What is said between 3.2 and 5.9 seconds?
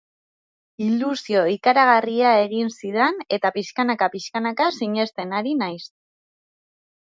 eta pixkanaka pixkanaka sinesten ari naiz.